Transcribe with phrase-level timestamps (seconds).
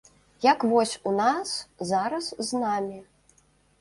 [0.45, 1.53] Як вось у нас
[1.93, 2.99] зараз з намі.